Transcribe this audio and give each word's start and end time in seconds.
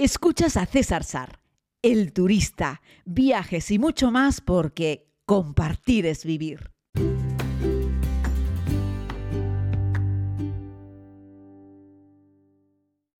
Escuchas 0.00 0.56
a 0.56 0.64
César 0.64 1.02
Sar, 1.02 1.40
el 1.82 2.12
turista, 2.12 2.82
viajes 3.04 3.68
y 3.72 3.80
mucho 3.80 4.12
más 4.12 4.40
porque 4.40 5.08
compartir 5.26 6.06
es 6.06 6.24
vivir. 6.24 6.70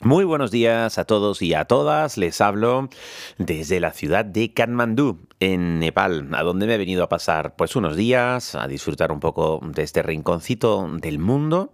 Muy 0.04 0.24
buenos 0.24 0.52
días 0.52 0.98
a 0.98 1.04
todos 1.04 1.42
y 1.42 1.52
a 1.52 1.64
todas. 1.64 2.16
Les 2.16 2.40
hablo 2.40 2.88
desde 3.38 3.80
la 3.80 3.92
ciudad 3.92 4.24
de 4.24 4.54
Kathmandú, 4.54 5.26
en 5.40 5.80
Nepal, 5.80 6.29
a 6.32 6.45
donde 6.45 6.68
me 6.68 6.76
he 6.76 6.79
venido 6.79 7.02
a 7.02 7.08
pasar 7.08 7.56
pues 7.56 7.74
unos 7.74 7.96
días, 7.96 8.54
a 8.54 8.68
disfrutar 8.68 9.10
un 9.10 9.18
poco 9.18 9.60
de 9.64 9.82
este 9.82 10.04
rinconcito 10.04 10.88
del 11.00 11.18
mundo 11.18 11.72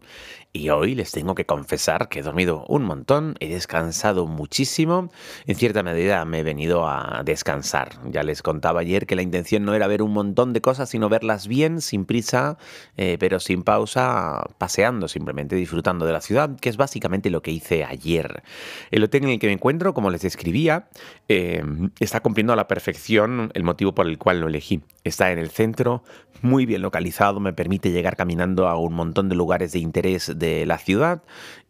y 0.57 0.71
hoy 0.71 0.95
les 0.95 1.11
tengo 1.11 1.35
que 1.35 1.47
confesar 1.47 2.09
que 2.09 2.21
he 2.21 2.23
dormido 2.23 2.65
un 2.69 2.85
montón, 2.85 3.35
he 3.41 3.49
descansado 3.49 4.29
muchísimo. 4.29 5.11
En 5.47 5.57
cierta 5.57 5.83
medida 5.83 6.25
me 6.25 6.39
he 6.39 6.43
venido 6.45 6.89
a 6.89 7.23
descansar. 7.25 7.99
Ya 8.13 8.23
les 8.23 8.41
contaba 8.41 8.81
ayer 8.81 9.05
que 9.05 9.17
la 9.17 9.23
intención 9.23 9.65
no 9.65 9.75
era 9.75 9.89
ver 9.89 10.01
un 10.01 10.13
montón 10.13 10.53
de 10.53 10.61
cosas, 10.61 10.89
sino 10.89 11.09
verlas 11.09 11.49
bien, 11.49 11.81
sin 11.81 12.05
prisa, 12.05 12.57
eh, 12.97 13.17
pero 13.19 13.41
sin 13.41 13.65
pausa, 13.65 14.45
paseando, 14.57 15.09
simplemente 15.09 15.57
disfrutando 15.57 16.07
de 16.07 16.13
la 16.13 16.21
ciudad, 16.21 16.57
que 16.61 16.69
es 16.69 16.77
básicamente 16.77 17.31
lo 17.31 17.43
que 17.43 17.51
hice 17.51 17.83
ayer. 17.83 18.45
El 18.93 19.03
hotel 19.03 19.25
en 19.25 19.31
el 19.31 19.39
que 19.41 19.49
me 19.49 19.55
encuentro, 19.55 19.93
como 19.93 20.09
les 20.09 20.23
describía, 20.23 20.89
eh, 21.29 21.65
está 21.99 22.21
cumpliendo 22.21 22.53
a 22.53 22.57
la 22.57 22.69
perfección 22.69 23.51
el 23.55 23.65
motivo 23.65 23.93
por 23.93 24.07
el 24.07 24.19
cual 24.19 24.39
lo 24.39 24.47
elegí. 24.47 24.83
Está 25.03 25.33
en 25.33 25.41
el 25.41 25.51
centro, 25.51 26.05
muy 26.43 26.67
bien 26.67 26.83
localizado, 26.83 27.41
me 27.41 27.53
permite 27.53 27.91
llegar 27.91 28.17
caminando 28.17 28.69
a 28.69 28.77
un 28.77 28.93
montón 28.93 29.29
de 29.29 29.35
lugares 29.35 29.73
de 29.73 29.79
interés 29.79 30.31
la 30.67 30.79
ciudad 30.79 31.23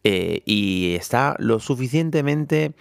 eh, 0.03 0.41
y 0.45 0.95
está 0.95 1.35
lo 1.39 1.59
suficientemente 1.59 2.73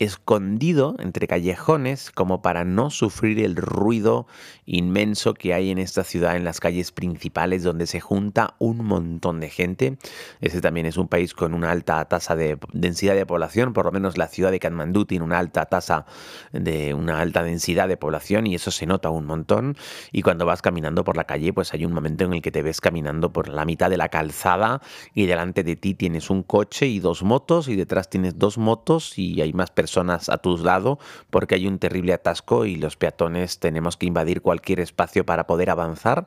escondido 0.00 0.96
entre 0.98 1.28
callejones 1.28 2.10
como 2.10 2.42
para 2.42 2.64
no 2.64 2.90
sufrir 2.90 3.38
el 3.38 3.54
ruido 3.54 4.26
inmenso 4.66 5.34
que 5.34 5.54
hay 5.54 5.70
en 5.70 5.78
esta 5.78 6.02
ciudad 6.02 6.36
en 6.36 6.44
las 6.44 6.58
calles 6.58 6.90
principales 6.90 7.62
donde 7.62 7.86
se 7.86 8.00
junta 8.00 8.54
un 8.58 8.84
montón 8.84 9.38
de 9.38 9.50
gente. 9.50 9.98
Ese 10.40 10.60
también 10.60 10.86
es 10.86 10.96
un 10.96 11.06
país 11.06 11.32
con 11.32 11.54
una 11.54 11.70
alta 11.70 12.04
tasa 12.06 12.34
de 12.34 12.58
densidad 12.72 13.14
de 13.14 13.24
población, 13.24 13.72
por 13.72 13.84
lo 13.84 13.92
menos 13.92 14.18
la 14.18 14.26
ciudad 14.26 14.50
de 14.50 14.58
Katmandú 14.58 15.04
tiene 15.04 15.24
una 15.24 15.38
alta 15.38 15.66
tasa 15.66 16.06
de 16.52 16.92
una 16.92 17.20
alta 17.20 17.44
densidad 17.44 17.86
de 17.86 17.96
población 17.96 18.48
y 18.48 18.56
eso 18.56 18.72
se 18.72 18.86
nota 18.86 19.10
un 19.10 19.26
montón 19.26 19.76
y 20.10 20.22
cuando 20.22 20.44
vas 20.44 20.60
caminando 20.60 21.04
por 21.04 21.16
la 21.16 21.24
calle 21.24 21.52
pues 21.52 21.72
hay 21.72 21.84
un 21.84 21.92
momento 21.92 22.24
en 22.24 22.34
el 22.34 22.42
que 22.42 22.50
te 22.50 22.62
ves 22.62 22.80
caminando 22.80 23.32
por 23.32 23.48
la 23.48 23.64
mitad 23.64 23.90
de 23.90 23.96
la 23.96 24.08
calzada 24.08 24.80
y 25.14 25.26
delante 25.26 25.62
de 25.62 25.76
ti 25.76 25.94
tienes 25.94 26.30
un 26.30 26.42
coche 26.42 26.86
y 26.86 26.98
dos 26.98 27.22
motos 27.22 27.68
y 27.68 27.76
detrás 27.76 28.10
tienes 28.10 28.38
dos 28.38 28.58
motos 28.58 29.18
y 29.18 29.40
hay 29.40 29.52
más 29.52 29.70
personas 29.70 29.83
a 30.28 30.38
tu 30.38 30.58
lado 30.58 30.98
porque 31.30 31.54
hay 31.54 31.66
un 31.66 31.78
terrible 31.78 32.12
atasco 32.12 32.64
y 32.66 32.76
los 32.76 32.96
peatones 32.96 33.58
tenemos 33.58 33.96
que 33.96 34.06
invadir 34.06 34.40
cualquier 34.40 34.80
espacio 34.80 35.24
para 35.24 35.46
poder 35.46 35.70
avanzar. 35.70 36.26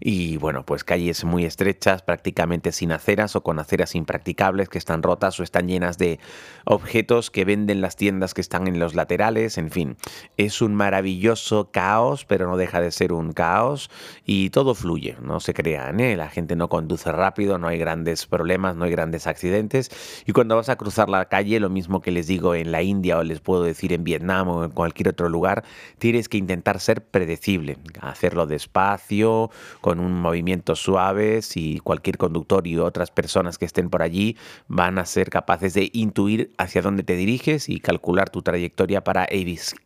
Y 0.00 0.36
bueno, 0.36 0.64
pues 0.64 0.84
calles 0.84 1.24
muy 1.24 1.44
estrechas, 1.44 2.02
prácticamente 2.02 2.72
sin 2.72 2.92
aceras 2.92 3.36
o 3.36 3.42
con 3.42 3.58
aceras 3.58 3.94
impracticables 3.94 4.68
que 4.68 4.78
están 4.78 5.02
rotas 5.02 5.38
o 5.40 5.42
están 5.42 5.68
llenas 5.68 5.98
de 5.98 6.18
objetos 6.64 7.30
que 7.30 7.44
venden 7.44 7.80
las 7.80 7.96
tiendas 7.96 8.34
que 8.34 8.40
están 8.40 8.68
en 8.68 8.78
los 8.78 8.94
laterales. 8.94 9.58
En 9.58 9.70
fin, 9.70 9.96
es 10.36 10.62
un 10.62 10.74
maravilloso 10.74 11.70
caos, 11.70 12.24
pero 12.24 12.48
no 12.48 12.56
deja 12.56 12.80
de 12.80 12.90
ser 12.90 13.12
un 13.12 13.32
caos 13.32 13.90
y 14.24 14.50
todo 14.50 14.74
fluye, 14.74 15.16
no 15.20 15.40
se 15.40 15.54
crean, 15.54 16.00
¿eh? 16.00 16.16
la 16.16 16.28
gente 16.28 16.56
no 16.56 16.68
conduce 16.68 17.10
rápido, 17.12 17.58
no 17.58 17.68
hay 17.68 17.78
grandes 17.78 18.26
problemas, 18.26 18.76
no 18.76 18.84
hay 18.84 18.90
grandes 18.90 19.26
accidentes. 19.26 19.90
Y 20.26 20.32
cuando 20.32 20.56
vas 20.56 20.68
a 20.68 20.76
cruzar 20.76 21.08
la 21.08 21.26
calle, 21.26 21.60
lo 21.60 21.70
mismo 21.70 22.00
que 22.00 22.10
les 22.10 22.26
digo 22.26 22.54
en 22.54 22.72
la 22.72 22.82
India, 22.82 22.97
o 23.18 23.22
les 23.22 23.40
puedo 23.40 23.62
decir 23.62 23.92
en 23.92 24.04
Vietnam 24.04 24.48
o 24.48 24.64
en 24.64 24.70
cualquier 24.70 25.08
otro 25.08 25.28
lugar, 25.28 25.64
tienes 25.98 26.28
que 26.28 26.38
intentar 26.38 26.80
ser 26.80 27.04
predecible, 27.04 27.78
hacerlo 28.00 28.46
despacio, 28.46 29.50
con 29.80 30.00
un 30.00 30.20
movimiento 30.20 30.76
suave, 30.76 31.42
si 31.42 31.80
cualquier 31.80 32.18
conductor 32.18 32.66
y 32.66 32.78
otras 32.78 33.10
personas 33.10 33.58
que 33.58 33.64
estén 33.64 33.90
por 33.90 34.02
allí 34.02 34.36
van 34.66 34.98
a 34.98 35.04
ser 35.04 35.30
capaces 35.30 35.74
de 35.74 35.90
intuir 35.92 36.52
hacia 36.58 36.82
dónde 36.82 37.02
te 37.02 37.16
diriges 37.16 37.68
y 37.68 37.80
calcular 37.80 38.30
tu 38.30 38.42
trayectoria 38.42 39.04
para 39.04 39.26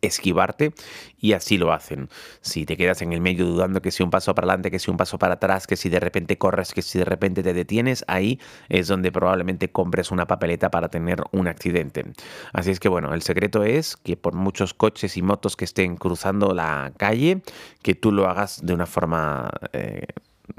esquivarte 0.01 0.73
y 1.19 1.33
así 1.33 1.57
lo 1.57 1.71
hacen. 1.71 2.09
Si 2.41 2.65
te 2.65 2.77
quedas 2.77 3.01
en 3.01 3.13
el 3.13 3.21
medio 3.21 3.45
dudando 3.45 3.81
que 3.81 3.91
si 3.91 4.03
un 4.03 4.09
paso 4.09 4.35
para 4.35 4.45
adelante, 4.47 4.71
que 4.71 4.79
si 4.79 4.91
un 4.91 4.97
paso 4.97 5.17
para 5.17 5.35
atrás, 5.35 5.67
que 5.67 5.75
si 5.75 5.89
de 5.89 5.99
repente 5.99 6.37
corres, 6.37 6.73
que 6.73 6.81
si 6.81 6.99
de 6.99 7.05
repente 7.05 7.43
te 7.43 7.53
detienes, 7.53 8.03
ahí 8.07 8.39
es 8.69 8.87
donde 8.87 9.11
probablemente 9.11 9.69
compres 9.69 10.11
una 10.11 10.27
papeleta 10.27 10.69
para 10.69 10.89
tener 10.89 11.23
un 11.31 11.47
accidente. 11.47 12.05
Así 12.51 12.71
es 12.71 12.79
que 12.79 12.89
bueno, 12.89 13.02
el 13.11 13.23
secreto 13.23 13.63
es 13.63 13.97
que 13.97 14.15
por 14.15 14.35
muchos 14.35 14.73
coches 14.73 15.17
y 15.17 15.23
motos 15.23 15.55
que 15.55 15.65
estén 15.65 15.97
cruzando 15.97 16.53
la 16.53 16.93
calle, 16.97 17.41
que 17.81 17.95
tú 17.95 18.11
lo 18.11 18.29
hagas 18.29 18.63
de 18.63 18.73
una 18.73 18.85
forma... 18.85 19.49
Eh, 19.73 20.05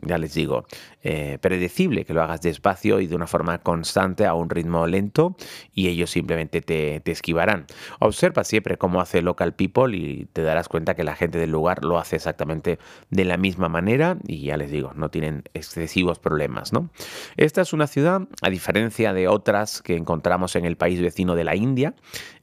ya 0.02 0.18
les 0.18 0.34
digo, 0.34 0.64
eh, 1.02 1.38
predecible, 1.40 2.04
que 2.04 2.14
lo 2.14 2.22
hagas 2.22 2.40
despacio 2.40 3.00
y 3.00 3.06
de 3.06 3.14
una 3.14 3.26
forma 3.26 3.58
constante 3.58 4.26
a 4.26 4.34
un 4.34 4.48
ritmo 4.48 4.86
lento 4.86 5.36
y 5.74 5.88
ellos 5.88 6.10
simplemente 6.10 6.60
te, 6.62 7.00
te, 7.00 7.12
esquivarán. 7.12 7.66
Observa 8.00 8.44
siempre 8.44 8.78
cómo 8.78 9.00
hace 9.00 9.22
Local 9.22 9.54
People 9.54 9.96
y 9.96 10.26
te 10.32 10.42
darás 10.42 10.68
cuenta 10.68 10.94
que 10.94 11.04
la 11.04 11.14
gente 11.14 11.38
del 11.38 11.50
lugar 11.50 11.84
lo 11.84 11.98
hace 11.98 12.16
exactamente 12.16 12.78
de 13.10 13.24
la 13.24 13.36
misma 13.36 13.68
manera 13.68 14.16
y 14.26 14.44
ya 14.44 14.56
les 14.56 14.70
digo, 14.70 14.92
no 14.94 15.10
tienen 15.10 15.44
excesivos 15.52 16.18
problemas. 16.18 16.72
¿no? 16.72 16.90
Esta 17.36 17.60
es 17.60 17.72
una 17.72 17.86
ciudad, 17.86 18.22
a 18.42 18.50
diferencia 18.50 19.12
de 19.12 19.28
otras 19.28 19.82
que 19.82 19.96
encontramos 19.96 20.56
en 20.56 20.64
el 20.64 20.76
país 20.76 21.00
vecino 21.00 21.34
de 21.34 21.44
la 21.44 21.56
India, 21.56 21.94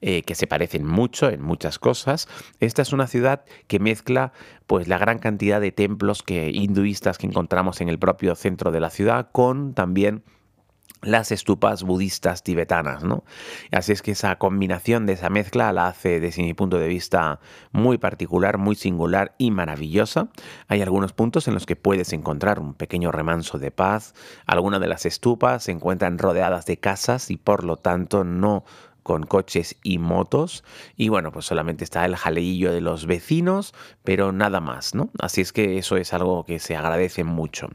eh, 0.01 0.21
que 0.23 0.35
se 0.35 0.47
parecen 0.47 0.85
mucho 0.85 1.29
en 1.29 1.41
muchas 1.41 1.79
cosas, 1.79 2.27
esta 2.59 2.81
es 2.81 2.93
una 2.93 3.07
ciudad 3.07 3.43
que 3.67 3.79
mezcla 3.79 4.31
pues 4.67 4.87
la 4.87 4.97
gran 4.97 5.19
cantidad 5.19 5.59
de 5.59 5.73
templos 5.73 6.23
que 6.23 6.49
hinduistas 6.49 7.17
que 7.17 7.27
encontramos 7.27 7.40
en 7.79 7.89
el 7.89 7.99
propio 7.99 8.35
centro 8.35 8.71
de 8.71 8.79
la 8.79 8.89
ciudad 8.89 9.29
con 9.31 9.73
también 9.73 10.23
las 11.01 11.31
estupas 11.31 11.83
budistas 11.83 12.43
tibetanas, 12.43 13.03
¿no? 13.03 13.23
Así 13.71 13.91
es 13.91 14.01
que 14.01 14.11
esa 14.11 14.35
combinación 14.37 15.05
de 15.07 15.13
esa 15.13 15.29
mezcla 15.29 15.73
la 15.73 15.87
hace 15.87 16.19
desde 16.19 16.43
mi 16.43 16.53
punto 16.53 16.77
de 16.77 16.87
vista 16.87 17.39
muy 17.71 17.97
particular, 17.97 18.59
muy 18.59 18.75
singular 18.75 19.33
y 19.39 19.49
maravillosa. 19.49 20.29
Hay 20.67 20.81
algunos 20.81 21.13
puntos 21.13 21.47
en 21.47 21.55
los 21.55 21.65
que 21.65 21.75
puedes 21.75 22.13
encontrar 22.13 22.59
un 22.59 22.75
pequeño 22.75 23.11
remanso 23.11 23.57
de 23.57 23.71
paz. 23.71 24.13
Algunas 24.45 24.79
de 24.79 24.87
las 24.87 25.05
estupas 25.07 25.63
se 25.63 25.71
encuentran 25.71 26.19
rodeadas 26.19 26.65
de 26.65 26.77
casas 26.77 27.31
y 27.31 27.37
por 27.37 27.63
lo 27.63 27.77
tanto 27.77 28.23
no 28.23 28.63
con 29.03 29.23
coches 29.23 29.75
y 29.83 29.97
motos. 29.97 30.63
Y 30.95 31.09
bueno 31.09 31.31
pues 31.31 31.45
solamente 31.45 31.83
está 31.83 32.05
el 32.05 32.15
jaleillo 32.15 32.71
de 32.71 32.81
los 32.81 33.05
vecinos 33.05 33.73
pero 34.03 34.31
nada 34.31 34.59
más 34.59 34.95
no 34.95 35.09
así 35.19 35.41
es 35.41 35.53
que 35.53 35.77
eso 35.77 35.97
es 35.97 36.13
algo 36.13 36.45
que 36.45 36.59
se 36.59 36.75
agradece 36.75 37.23
mucho. 37.23 37.69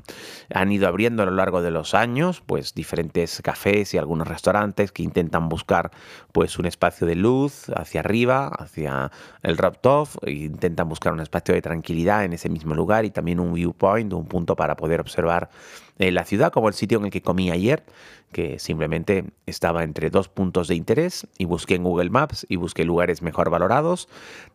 Han 0.52 0.72
ido 0.72 0.88
abriendo 0.88 1.22
a 1.22 1.26
lo 1.26 1.32
largo 1.32 1.62
de 1.62 1.70
los 1.70 1.94
años 1.94 2.42
pues 2.44 2.74
diferentes 2.74 3.40
cafés 3.42 3.94
y 3.94 3.98
algunos 3.98 4.28
restaurantes 4.28 4.92
que 4.92 5.02
intentan 5.02 5.48
buscar 5.48 5.90
pues 6.32 6.58
un 6.58 6.66
espacio 6.66 7.06
de 7.06 7.14
luz 7.14 7.66
hacia 7.74 8.00
arriba 8.00 8.48
hacia 8.48 9.10
el 9.42 9.56
rooftop 9.56 10.08
e 10.22 10.32
intentan 10.32 10.88
buscar 10.88 11.12
un 11.12 11.20
espacio 11.20 11.54
de 11.54 11.62
tranquilidad 11.62 12.24
en 12.24 12.32
ese 12.32 12.48
mismo 12.48 12.74
lugar 12.74 13.04
y 13.04 13.10
también 13.10 13.40
un 13.40 13.52
viewpoint 13.52 14.12
un 14.12 14.26
punto 14.26 14.56
para 14.56 14.76
poder 14.76 15.00
observar 15.00 15.50
eh, 15.98 16.12
la 16.12 16.24
ciudad 16.24 16.52
como 16.52 16.68
el 16.68 16.74
sitio 16.74 16.98
en 16.98 17.06
el 17.06 17.10
que 17.10 17.22
comí 17.22 17.50
ayer 17.50 17.84
que 18.32 18.58
simplemente 18.58 19.24
estaba 19.46 19.82
entre 19.84 20.10
dos 20.10 20.28
puntos 20.28 20.68
de 20.68 20.74
interés 20.74 21.26
y 21.38 21.44
busqué 21.44 21.76
en 21.76 21.84
Google 21.84 22.10
Maps 22.10 22.44
y 22.48 22.56
busqué 22.56 22.84
lugares 22.84 23.22
mejor 23.22 23.50
valorados. 23.50 24.08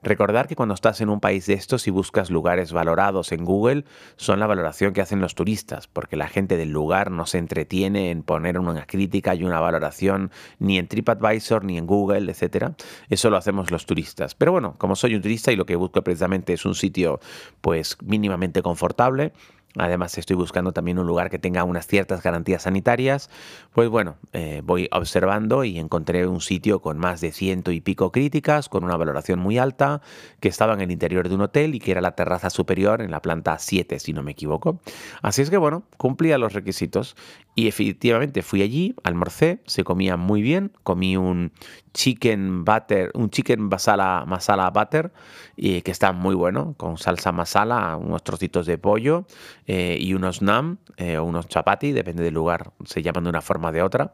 Recordar 0.03 0.47
que 0.47 0.55
cuando 0.55 0.75
estás 0.75 1.01
en 1.01 1.09
un 1.09 1.19
país 1.19 1.45
de 1.45 1.53
estos 1.53 1.87
y 1.87 1.91
buscas 1.91 2.29
lugares 2.29 2.73
valorados 2.73 3.31
en 3.31 3.45
Google, 3.45 3.85
son 4.17 4.39
la 4.39 4.47
valoración 4.47 4.93
que 4.93 5.01
hacen 5.01 5.21
los 5.21 5.35
turistas, 5.35 5.87
porque 5.87 6.15
la 6.15 6.27
gente 6.27 6.57
del 6.57 6.69
lugar 6.69 7.11
no 7.11 7.25
se 7.25 7.37
entretiene 7.37 8.11
en 8.11 8.23
poner 8.23 8.59
una 8.59 8.85
crítica 8.85 9.33
y 9.35 9.43
una 9.43 9.59
valoración 9.59 10.31
ni 10.59 10.77
en 10.77 10.87
TripAdvisor 10.87 11.63
ni 11.63 11.77
en 11.77 11.87
Google, 11.87 12.31
etc. 12.31 12.73
Eso 13.09 13.29
lo 13.29 13.37
hacemos 13.37 13.71
los 13.71 13.85
turistas. 13.85 14.35
Pero 14.35 14.51
bueno, 14.51 14.75
como 14.77 14.95
soy 14.95 15.15
un 15.15 15.21
turista 15.21 15.51
y 15.51 15.55
lo 15.55 15.65
que 15.65 15.75
busco 15.75 16.03
precisamente 16.03 16.53
es 16.53 16.65
un 16.65 16.75
sitio 16.75 17.19
pues 17.61 17.97
mínimamente 18.03 18.61
confortable, 18.61 19.33
Además, 19.77 20.17
estoy 20.17 20.35
buscando 20.35 20.73
también 20.73 20.99
un 20.99 21.07
lugar 21.07 21.29
que 21.29 21.39
tenga 21.39 21.63
unas 21.63 21.87
ciertas 21.87 22.21
garantías 22.21 22.63
sanitarias. 22.63 23.29
Pues 23.73 23.89
bueno, 23.89 24.17
eh, 24.33 24.61
voy 24.63 24.89
observando 24.91 25.63
y 25.63 25.79
encontré 25.79 26.27
un 26.27 26.41
sitio 26.41 26.81
con 26.81 26.97
más 26.97 27.21
de 27.21 27.31
ciento 27.31 27.71
y 27.71 27.79
pico 27.79 28.11
críticas, 28.11 28.67
con 28.67 28.83
una 28.83 28.97
valoración 28.97 29.39
muy 29.39 29.57
alta, 29.57 30.01
que 30.39 30.49
estaba 30.49 30.73
en 30.73 30.81
el 30.81 30.91
interior 30.91 31.29
de 31.29 31.35
un 31.35 31.41
hotel 31.41 31.75
y 31.75 31.79
que 31.79 31.91
era 31.91 32.01
la 32.01 32.15
terraza 32.15 32.49
superior 32.49 33.01
en 33.01 33.11
la 33.11 33.21
planta 33.21 33.57
7, 33.57 33.99
si 33.99 34.11
no 34.13 34.23
me 34.23 34.31
equivoco. 34.31 34.81
Así 35.21 35.41
es 35.41 35.49
que 35.49 35.57
bueno, 35.57 35.83
cumplía 35.97 36.37
los 36.37 36.53
requisitos 36.53 37.15
y 37.55 37.67
efectivamente 37.67 38.41
fui 38.41 38.61
allí, 38.61 38.95
almorcé, 39.03 39.61
se 39.65 39.83
comía 39.83 40.17
muy 40.17 40.41
bien, 40.41 40.71
comí 40.83 41.17
un 41.17 41.51
chicken 41.93 42.63
butter, 42.63 43.11
un 43.13 43.29
chicken 43.29 43.61
masala, 43.63 44.23
masala 44.25 44.69
butter, 44.69 45.11
que 45.57 45.83
está 45.85 46.13
muy 46.13 46.33
bueno, 46.35 46.73
con 46.77 46.97
salsa 46.97 47.31
masala, 47.31 47.97
unos 47.97 48.23
trocitos 48.23 48.65
de 48.65 48.77
pollo 48.77 49.25
eh, 49.67 49.97
y 49.99 50.13
unos 50.13 50.41
nam 50.41 50.77
eh, 50.97 51.17
o 51.17 51.23
unos 51.23 51.47
chapati, 51.47 51.91
depende 51.91 52.23
del 52.23 52.33
lugar, 52.33 52.71
se 52.85 53.01
llaman 53.01 53.23
de 53.25 53.29
una 53.29 53.41
forma 53.41 53.71
de 53.71 53.81
otra, 53.81 54.13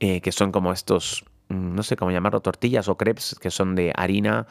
eh, 0.00 0.20
que 0.20 0.32
son 0.32 0.52
como 0.52 0.72
estos 0.72 1.24
mm, 1.48 1.74
no 1.74 1.82
sé 1.82 1.96
cómo 1.96 2.10
llamarlo, 2.10 2.40
tortillas 2.40 2.88
o 2.88 2.96
crepes 2.96 3.36
que 3.40 3.50
son 3.50 3.74
de 3.74 3.92
harina 3.96 4.46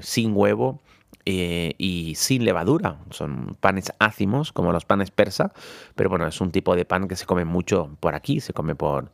sin 0.00 0.36
huevo 0.36 0.82
y 1.24 2.14
sin 2.16 2.44
levadura. 2.44 3.00
Son 3.10 3.56
panes 3.58 3.92
ácimos, 3.98 4.52
como 4.52 4.72
los 4.72 4.84
panes 4.84 5.10
persa, 5.10 5.52
pero 5.96 6.08
bueno, 6.08 6.26
es 6.26 6.40
un 6.40 6.52
tipo 6.52 6.76
de 6.76 6.84
pan 6.84 7.08
que 7.08 7.16
se 7.16 7.26
come 7.26 7.44
mucho 7.44 7.96
por 7.98 8.14
aquí, 8.14 8.40
se 8.40 8.52
come 8.52 8.76
por, 8.76 9.10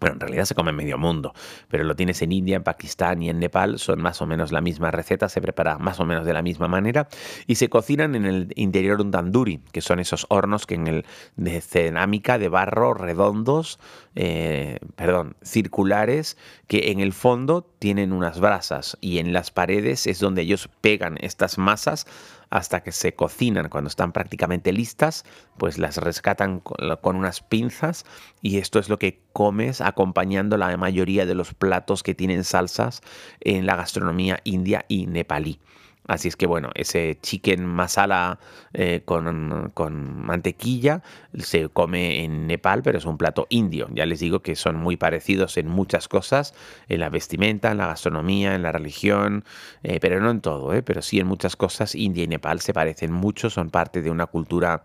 bueno, 0.00 0.14
en 0.14 0.20
realidad 0.20 0.44
se 0.44 0.54
come 0.54 0.70
en 0.70 0.76
medio 0.76 0.98
mundo, 0.98 1.32
pero 1.68 1.84
lo 1.84 1.96
tienes 1.96 2.20
en 2.22 2.32
India, 2.32 2.56
en 2.56 2.62
Pakistán 2.62 3.22
y 3.22 3.30
en 3.30 3.38
Nepal, 3.38 3.78
son 3.78 4.00
más 4.00 4.20
o 4.22 4.26
menos 4.26 4.52
la 4.52 4.60
misma 4.60 4.90
receta, 4.90 5.28
se 5.28 5.40
prepara 5.40 5.78
más 5.78 6.00
o 6.00 6.06
menos 6.06 6.26
de 6.26 6.32
la 6.32 6.42
misma 6.42 6.68
manera 6.68 7.08
y 7.46 7.56
se 7.56 7.68
cocinan 7.68 8.14
en 8.14 8.26
el 8.26 8.52
interior 8.56 9.00
un 9.00 9.10
tandoori, 9.10 9.60
que 9.72 9.80
son 9.80 10.00
esos 10.00 10.26
hornos 10.28 10.66
que 10.66 10.74
en 10.74 10.86
el 10.86 11.06
de 11.36 11.60
cerámica 11.60 12.38
de 12.38 12.48
barro 12.48 12.94
redondos, 12.94 13.78
eh, 14.14 14.78
perdón, 14.94 15.36
circulares, 15.42 16.36
que 16.66 16.90
en 16.90 17.00
el 17.00 17.12
fondo 17.12 17.62
tienen 17.78 18.12
unas 18.12 18.40
brasas 18.40 18.96
y 19.00 19.18
en 19.18 19.32
las 19.32 19.50
paredes 19.50 20.06
es 20.06 20.20
donde 20.20 20.42
ellos 20.42 20.68
pegan 20.80 21.16
estas 21.20 21.58
masas 21.58 22.06
hasta 22.50 22.82
que 22.82 22.92
se 22.92 23.14
cocinan. 23.14 23.68
Cuando 23.68 23.88
están 23.88 24.12
prácticamente 24.12 24.72
listas, 24.72 25.24
pues 25.58 25.78
las 25.78 25.96
rescatan 25.98 26.60
con 26.60 27.16
unas 27.16 27.40
pinzas 27.40 28.04
y 28.42 28.58
esto 28.58 28.78
es 28.78 28.88
lo 28.88 28.98
que 28.98 29.22
comes 29.32 29.80
acompañando 29.80 30.56
la 30.56 30.76
mayoría 30.76 31.26
de 31.26 31.34
los 31.34 31.54
platos 31.54 32.02
que 32.02 32.14
tienen 32.14 32.44
salsas 32.44 33.02
en 33.40 33.66
la 33.66 33.76
gastronomía 33.76 34.40
india 34.44 34.84
y 34.88 35.06
nepalí. 35.06 35.60
Así 36.06 36.28
es 36.28 36.36
que 36.36 36.46
bueno, 36.46 36.70
ese 36.74 37.18
chicken 37.20 37.66
masala 37.66 38.38
eh, 38.72 39.02
con, 39.04 39.70
con, 39.74 40.24
mantequilla 40.24 41.02
se 41.34 41.68
come 41.68 42.22
en 42.24 42.46
Nepal, 42.46 42.82
pero 42.82 42.98
es 42.98 43.04
un 43.04 43.18
plato 43.18 43.46
indio. 43.50 43.88
Ya 43.92 44.06
les 44.06 44.20
digo 44.20 44.40
que 44.40 44.54
son 44.54 44.76
muy 44.76 44.96
parecidos 44.96 45.56
en 45.56 45.68
muchas 45.68 46.08
cosas, 46.08 46.54
en 46.88 47.00
la 47.00 47.08
vestimenta, 47.08 47.72
en 47.72 47.78
la 47.78 47.88
gastronomía, 47.88 48.54
en 48.54 48.62
la 48.62 48.72
religión, 48.72 49.44
eh, 49.82 49.98
pero 50.00 50.20
no 50.20 50.30
en 50.30 50.40
todo, 50.40 50.72
eh, 50.74 50.82
pero 50.82 51.02
sí 51.02 51.18
en 51.18 51.26
muchas 51.26 51.56
cosas. 51.56 51.94
India 51.94 52.24
y 52.24 52.28
Nepal 52.28 52.60
se 52.60 52.72
parecen 52.72 53.12
mucho, 53.12 53.50
son 53.50 53.70
parte 53.70 54.02
de 54.02 54.10
una 54.10 54.26
cultura 54.26 54.84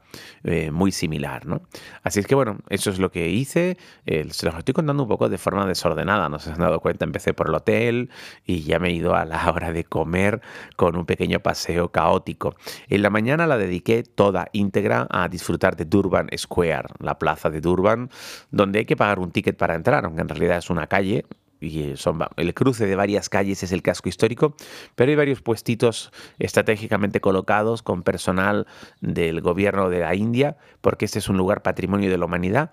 muy 0.71 0.91
similar. 0.91 1.45
¿no? 1.45 1.61
Así 2.03 2.19
es 2.19 2.27
que 2.27 2.35
bueno, 2.35 2.57
eso 2.69 2.89
es 2.89 2.99
lo 2.99 3.11
que 3.11 3.29
hice. 3.29 3.77
se 4.05 4.45
los 4.45 4.55
estoy 4.55 4.73
contando 4.73 5.03
un 5.03 5.09
poco 5.09 5.29
de 5.29 5.37
forma 5.37 5.65
desordenada, 5.65 6.29
no 6.29 6.39
se 6.39 6.51
han 6.51 6.59
dado 6.59 6.79
cuenta. 6.79 7.05
Empecé 7.05 7.33
por 7.33 7.49
el 7.49 7.55
hotel 7.55 8.09
y 8.45 8.63
ya 8.63 8.79
me 8.79 8.89
he 8.89 8.93
ido 8.93 9.15
a 9.15 9.25
la 9.25 9.51
hora 9.51 9.71
de 9.71 9.83
comer 9.83 10.41
con 10.75 10.95
un 10.95 11.05
pequeño 11.11 11.41
paseo 11.41 11.91
caótico. 11.91 12.55
En 12.87 13.01
la 13.01 13.09
mañana 13.09 13.45
la 13.45 13.57
dediqué 13.57 14.03
toda 14.03 14.47
íntegra 14.53 15.07
a 15.09 15.27
disfrutar 15.27 15.75
de 15.75 15.83
Durban 15.83 16.29
Square, 16.37 16.87
la 16.99 17.19
plaza 17.19 17.49
de 17.49 17.59
Durban, 17.59 18.09
donde 18.49 18.79
hay 18.79 18.85
que 18.85 18.95
pagar 18.95 19.19
un 19.19 19.31
ticket 19.31 19.57
para 19.57 19.75
entrar, 19.75 20.05
aunque 20.05 20.21
en 20.21 20.29
realidad 20.29 20.57
es 20.59 20.69
una 20.69 20.87
calle, 20.87 21.25
y 21.59 21.97
son, 21.97 22.19
el 22.37 22.53
cruce 22.53 22.85
de 22.85 22.95
varias 22.95 23.27
calles 23.27 23.61
es 23.61 23.73
el 23.73 23.81
casco 23.81 24.07
histórico, 24.07 24.55
pero 24.95 25.09
hay 25.09 25.17
varios 25.17 25.41
puestitos 25.41 26.13
estratégicamente 26.39 27.19
colocados 27.19 27.83
con 27.83 28.03
personal 28.03 28.65
del 29.01 29.41
gobierno 29.41 29.89
de 29.89 29.99
la 29.99 30.15
India, 30.15 30.55
porque 30.79 31.03
este 31.03 31.19
es 31.19 31.27
un 31.27 31.35
lugar 31.35 31.61
patrimonio 31.61 32.09
de 32.09 32.17
la 32.17 32.25
humanidad 32.25 32.71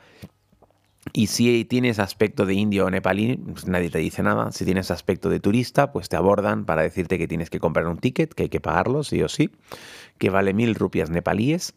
y 1.12 1.28
si 1.28 1.64
tienes 1.64 1.98
aspecto 1.98 2.44
de 2.44 2.54
indio 2.54 2.86
o 2.86 2.90
nepalí, 2.90 3.36
pues 3.36 3.66
nadie 3.66 3.90
te 3.90 3.98
dice 3.98 4.22
nada. 4.22 4.52
Si 4.52 4.64
tienes 4.64 4.90
aspecto 4.90 5.30
de 5.30 5.40
turista, 5.40 5.92
pues 5.92 6.08
te 6.08 6.16
abordan 6.16 6.64
para 6.64 6.82
decirte 6.82 7.18
que 7.18 7.28
tienes 7.28 7.50
que 7.50 7.60
comprar 7.60 7.86
un 7.86 7.98
ticket, 7.98 8.34
que 8.34 8.44
hay 8.44 8.48
que 8.48 8.60
pagarlo, 8.60 9.02
sí 9.04 9.22
o 9.22 9.28
sí, 9.28 9.50
que 10.18 10.30
vale 10.30 10.52
mil 10.54 10.74
rupias 10.74 11.10
nepalíes. 11.10 11.74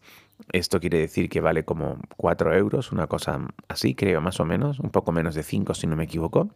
Esto 0.50 0.80
quiere 0.80 0.98
decir 0.98 1.28
que 1.28 1.40
vale 1.40 1.64
como 1.64 1.98
cuatro 2.16 2.52
euros, 2.52 2.90
una 2.90 3.06
cosa 3.06 3.46
así, 3.68 3.94
creo, 3.94 4.20
más 4.20 4.40
o 4.40 4.44
menos, 4.44 4.80
un 4.80 4.90
poco 4.90 5.12
menos 5.12 5.34
de 5.34 5.44
cinco 5.44 5.72
si 5.74 5.86
no 5.86 5.94
me 5.94 6.04
equivoco. 6.04 6.50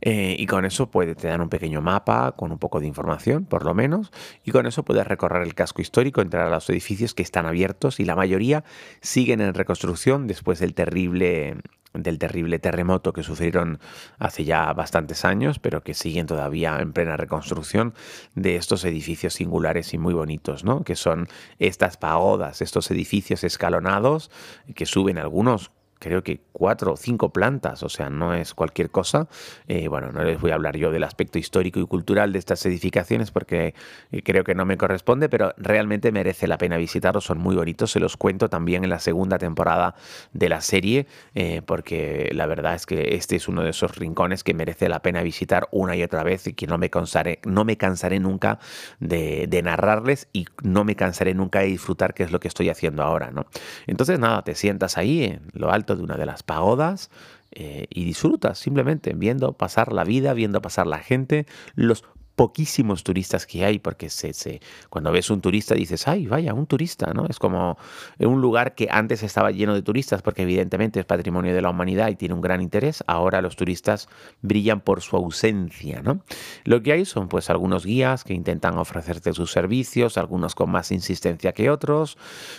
Eh, 0.00 0.36
y 0.38 0.46
con 0.46 0.64
eso 0.64 0.90
puede, 0.90 1.14
te 1.14 1.28
dan 1.28 1.40
un 1.40 1.48
pequeño 1.48 1.82
mapa 1.82 2.32
con 2.36 2.52
un 2.52 2.58
poco 2.58 2.80
de 2.80 2.86
información, 2.86 3.44
por 3.44 3.64
lo 3.64 3.74
menos, 3.74 4.12
y 4.44 4.52
con 4.52 4.66
eso 4.66 4.84
puedes 4.84 5.06
recorrer 5.06 5.42
el 5.42 5.54
casco 5.54 5.82
histórico, 5.82 6.20
entrar 6.20 6.46
a 6.46 6.50
los 6.50 6.70
edificios 6.70 7.14
que 7.14 7.22
están 7.22 7.46
abiertos 7.46 8.00
y 8.00 8.04
la 8.04 8.14
mayoría 8.14 8.64
siguen 9.00 9.40
en 9.40 9.52
reconstrucción 9.54 10.26
después 10.26 10.60
del 10.60 10.74
terrible 10.74 11.56
del 11.94 12.18
terrible 12.18 12.58
terremoto 12.58 13.12
que 13.12 13.22
sufrieron 13.22 13.78
hace 14.18 14.44
ya 14.44 14.72
bastantes 14.72 15.24
años, 15.24 15.58
pero 15.58 15.82
que 15.82 15.94
siguen 15.94 16.26
todavía 16.26 16.78
en 16.80 16.92
plena 16.92 17.16
reconstrucción 17.16 17.94
de 18.34 18.56
estos 18.56 18.84
edificios 18.84 19.34
singulares 19.34 19.94
y 19.94 19.98
muy 19.98 20.14
bonitos, 20.14 20.64
¿no? 20.64 20.84
Que 20.84 20.96
son 20.96 21.28
estas 21.58 21.96
pagodas, 21.96 22.62
estos 22.62 22.90
edificios 22.90 23.44
escalonados 23.44 24.30
que 24.74 24.86
suben 24.86 25.18
algunos 25.18 25.70
creo 25.98 26.22
que 26.22 26.40
cuatro 26.52 26.92
o 26.92 26.96
cinco 26.96 27.32
plantas, 27.32 27.82
o 27.82 27.88
sea, 27.88 28.10
no 28.10 28.34
es 28.34 28.54
cualquier 28.54 28.90
cosa. 28.90 29.28
Eh, 29.66 29.88
bueno, 29.88 30.12
no 30.12 30.22
les 30.22 30.40
voy 30.40 30.50
a 30.50 30.54
hablar 30.54 30.76
yo 30.76 30.90
del 30.90 31.04
aspecto 31.04 31.38
histórico 31.38 31.80
y 31.80 31.86
cultural 31.86 32.32
de 32.32 32.38
estas 32.38 32.64
edificaciones 32.66 33.30
porque 33.30 33.74
eh, 34.12 34.22
creo 34.22 34.44
que 34.44 34.54
no 34.54 34.64
me 34.64 34.76
corresponde, 34.76 35.28
pero 35.28 35.54
realmente 35.56 36.12
merece 36.12 36.46
la 36.46 36.58
pena 36.58 36.76
visitarlos, 36.76 37.24
son 37.24 37.38
muy 37.38 37.56
bonitos, 37.56 37.90
se 37.92 38.00
los 38.00 38.16
cuento 38.16 38.48
también 38.48 38.84
en 38.84 38.90
la 38.90 38.98
segunda 38.98 39.38
temporada 39.38 39.94
de 40.32 40.48
la 40.48 40.60
serie, 40.60 41.06
eh, 41.34 41.62
porque 41.64 42.30
la 42.32 42.46
verdad 42.46 42.74
es 42.74 42.86
que 42.86 43.14
este 43.14 43.36
es 43.36 43.48
uno 43.48 43.62
de 43.62 43.70
esos 43.70 43.96
rincones 43.96 44.44
que 44.44 44.54
merece 44.54 44.88
la 44.88 45.00
pena 45.00 45.22
visitar 45.22 45.68
una 45.70 45.96
y 45.96 46.02
otra 46.02 46.22
vez 46.22 46.46
y 46.46 46.52
que 46.54 46.66
no 46.66 46.78
me 46.78 46.90
cansaré, 46.90 47.40
no 47.44 47.64
me 47.64 47.76
cansaré 47.76 48.20
nunca 48.20 48.58
de, 49.00 49.46
narrarles 49.58 50.28
y 50.32 50.46
no 50.62 50.84
me 50.84 50.94
cansaré 50.94 51.34
nunca 51.34 51.60
de 51.60 51.66
disfrutar, 51.66 52.14
que 52.14 52.22
es 52.22 52.30
lo 52.30 52.38
que 52.38 52.46
estoy 52.46 52.68
haciendo 52.68 53.02
ahora, 53.02 53.32
¿no? 53.32 53.46
Entonces, 53.88 54.18
nada, 54.20 54.42
te 54.42 54.54
sientas 54.54 54.96
ahí 54.96 55.24
en 55.24 55.42
lo 55.52 55.72
alto 55.72 55.87
de 55.96 56.02
una 56.02 56.16
de 56.16 56.26
las 56.26 56.42
pagodas 56.42 57.10
eh, 57.52 57.86
y 57.90 58.04
disfrutas 58.04 58.58
simplemente 58.58 59.14
viendo 59.14 59.52
pasar 59.52 59.92
la 59.92 60.04
vida, 60.04 60.34
viendo 60.34 60.60
pasar 60.60 60.86
la 60.86 60.98
gente, 60.98 61.46
los 61.74 62.04
poquísimos 62.38 63.02
turistas 63.02 63.46
que 63.46 63.64
hay, 63.64 63.80
porque 63.80 64.08
se, 64.08 64.32
se, 64.32 64.60
cuando 64.90 65.10
ves 65.10 65.28
un 65.28 65.40
turista 65.40 65.74
dices, 65.74 66.06
ay, 66.06 66.28
vaya, 66.28 66.54
un 66.54 66.66
turista, 66.66 67.12
¿no? 67.12 67.26
Es 67.28 67.40
como 67.40 67.76
un 68.20 68.40
lugar 68.40 68.76
que 68.76 68.86
antes 68.92 69.24
estaba 69.24 69.50
lleno 69.50 69.74
de 69.74 69.82
turistas, 69.82 70.22
porque 70.22 70.42
evidentemente 70.42 71.00
es 71.00 71.04
patrimonio 71.04 71.52
de 71.52 71.60
la 71.62 71.70
humanidad 71.70 72.10
y 72.10 72.14
tiene 72.14 72.36
un 72.36 72.40
gran 72.40 72.62
interés, 72.62 73.02
ahora 73.08 73.42
los 73.42 73.56
turistas 73.56 74.08
brillan 74.40 74.80
por 74.80 75.00
su 75.00 75.16
ausencia, 75.16 76.00
¿no? 76.00 76.22
Lo 76.62 76.80
que 76.80 76.92
hay 76.92 77.04
son 77.06 77.26
pues 77.26 77.50
algunos 77.50 77.84
guías 77.84 78.22
que 78.22 78.34
intentan 78.34 78.78
ofrecerte 78.78 79.32
sus 79.32 79.50
servicios, 79.50 80.16
algunos 80.16 80.54
con 80.54 80.70
más 80.70 80.92
insistencia 80.92 81.52
que 81.52 81.70
otros, 81.70 82.18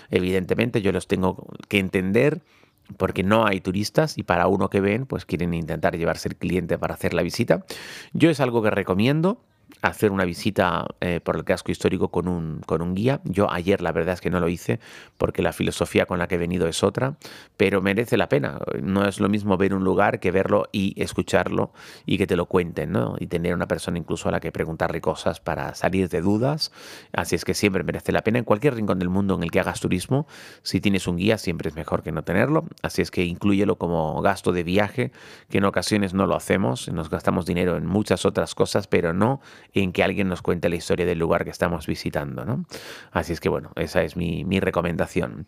evidentemente 0.09 0.81
yo 0.81 0.91
los 0.91 1.07
tengo 1.07 1.47
que 1.69 1.79
entender 1.79 2.41
porque 2.97 3.23
no 3.23 3.45
hay 3.45 3.61
turistas 3.61 4.17
y 4.17 4.23
para 4.23 4.47
uno 4.47 4.69
que 4.69 4.81
ven, 4.81 5.05
pues 5.05 5.25
quieren 5.25 5.53
intentar 5.53 5.97
llevarse 5.97 6.29
el 6.29 6.35
cliente 6.35 6.77
para 6.77 6.93
hacer 6.93 7.13
la 7.13 7.21
visita. 7.21 7.65
Yo 8.13 8.29
es 8.29 8.39
algo 8.39 8.61
que 8.61 8.69
recomiendo 8.69 9.41
hacer 9.81 10.11
una 10.11 10.25
visita 10.25 10.85
eh, 10.99 11.19
por 11.23 11.35
el 11.35 11.43
casco 11.43 11.71
histórico 11.71 12.09
con 12.09 12.27
un, 12.27 12.61
con 12.65 12.81
un 12.81 12.95
guía. 12.95 13.21
Yo 13.23 13.51
ayer 13.51 13.81
la 13.81 13.91
verdad 13.91 14.15
es 14.15 14.21
que 14.21 14.29
no 14.29 14.39
lo 14.39 14.49
hice 14.49 14.79
porque 15.17 15.41
la 15.41 15.53
filosofía 15.53 16.05
con 16.05 16.19
la 16.19 16.27
que 16.27 16.35
he 16.35 16.37
venido 16.37 16.67
es 16.67 16.83
otra, 16.83 17.17
pero 17.57 17.81
merece 17.81 18.17
la 18.17 18.29
pena. 18.29 18.59
No 18.81 19.07
es 19.07 19.19
lo 19.19 19.29
mismo 19.29 19.57
ver 19.57 19.73
un 19.73 19.83
lugar 19.83 20.19
que 20.19 20.31
verlo 20.31 20.67
y 20.71 21.01
escucharlo 21.01 21.71
y 22.05 22.17
que 22.17 22.27
te 22.27 22.35
lo 22.35 22.47
cuenten, 22.47 22.91
¿no? 22.91 23.15
Y 23.19 23.27
tener 23.27 23.53
una 23.53 23.67
persona 23.67 23.97
incluso 23.97 24.29
a 24.29 24.31
la 24.31 24.39
que 24.39 24.51
preguntarle 24.51 25.01
cosas 25.01 25.39
para 25.39 25.73
salir 25.75 26.09
de 26.09 26.21
dudas. 26.21 26.71
Así 27.13 27.35
es 27.35 27.45
que 27.45 27.53
siempre 27.53 27.83
merece 27.83 28.11
la 28.11 28.21
pena. 28.21 28.39
En 28.39 28.45
cualquier 28.45 28.75
rincón 28.75 28.99
del 28.99 29.09
mundo 29.09 29.35
en 29.35 29.43
el 29.43 29.51
que 29.51 29.59
hagas 29.59 29.79
turismo, 29.79 30.27
si 30.61 30.81
tienes 30.81 31.07
un 31.07 31.17
guía 31.17 31.37
siempre 31.37 31.69
es 31.69 31.75
mejor 31.75 32.03
que 32.03 32.11
no 32.11 32.23
tenerlo. 32.23 32.65
Así 32.81 33.01
es 33.01 33.11
que 33.11 33.23
incluyelo 33.23 33.77
como 33.77 34.21
gasto 34.21 34.51
de 34.51 34.63
viaje, 34.63 35.11
que 35.49 35.59
en 35.59 35.65
ocasiones 35.65 36.13
no 36.13 36.27
lo 36.27 36.35
hacemos, 36.35 36.89
nos 36.89 37.09
gastamos 37.09 37.45
dinero 37.45 37.77
en 37.77 37.85
muchas 37.85 38.25
otras 38.25 38.55
cosas, 38.55 38.87
pero 38.87 39.13
no 39.13 39.41
en 39.73 39.91
que 39.91 40.03
alguien 40.03 40.27
nos 40.27 40.41
cuente 40.41 40.69
la 40.69 40.75
historia 40.75 41.05
del 41.05 41.19
lugar 41.19 41.43
que 41.43 41.51
estamos 41.51 41.87
visitando. 41.87 42.45
¿no? 42.45 42.65
Así 43.11 43.33
es 43.33 43.39
que 43.39 43.49
bueno, 43.49 43.71
esa 43.75 44.03
es 44.03 44.15
mi, 44.15 44.45
mi 44.45 44.59
recomendación. 44.59 45.47